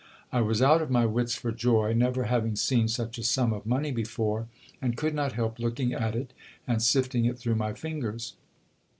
I 0.31 0.41
was 0.41 0.63
out 0.63 0.81
of 0.81 0.89
my 0.89 1.05
wits 1.05 1.35
for 1.35 1.51
joy, 1.51 1.93
never 1.93 2.23
having 2.23 2.55
seen 2.55 2.87
such 2.87 3.19
a 3.19 3.23
sum 3.23 3.53
of 3.53 3.67
money 3.67 3.91
before, 3.91 4.47
and 4.81 4.97
could 4.97 5.13
not 5.13 5.33
help 5.33 5.59
looking 5.59 5.93
at 5.93 6.15
it 6.15 6.33
and 6.67 6.81
sifting 6.81 7.25
it 7.25 7.37
through 7.37 7.53
my 7.57 7.73
fingers. 7.73 8.33